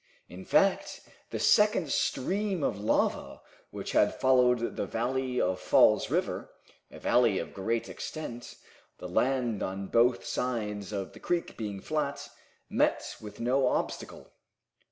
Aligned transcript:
In 0.27 0.45
fact, 0.45 1.01
the 1.29 1.37
second 1.37 1.91
stream 1.91 2.63
of 2.63 2.79
lava, 2.79 3.39
which 3.69 3.91
had 3.91 4.19
followed 4.19 4.75
the 4.75 4.87
valley 4.87 5.39
of 5.39 5.59
Falls 5.59 6.09
River, 6.09 6.49
a 6.89 6.97
valley 6.97 7.37
of 7.37 7.53
great 7.53 7.87
extent, 7.87 8.55
the 8.97 9.07
land 9.07 9.61
on 9.61 9.85
both 9.85 10.25
sides 10.25 10.91
of 10.91 11.13
the 11.13 11.19
creek 11.19 11.55
being 11.55 11.79
flat, 11.81 12.27
met 12.67 13.15
with 13.21 13.39
no 13.39 13.67
obstacle. 13.67 14.31